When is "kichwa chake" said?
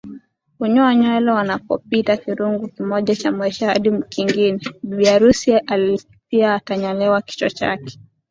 7.21-7.99